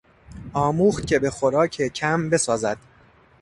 [0.53, 2.77] آموخت که به خوراک کم بسازد.